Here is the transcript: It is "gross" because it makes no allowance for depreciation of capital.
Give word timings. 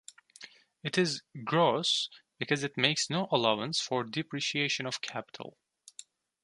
It 0.81 0.97
is 0.97 1.21
"gross" 1.43 2.09
because 2.39 2.63
it 2.63 2.75
makes 2.75 3.07
no 3.11 3.27
allowance 3.29 3.79
for 3.79 4.03
depreciation 4.03 4.87
of 4.87 4.99
capital. 4.99 5.59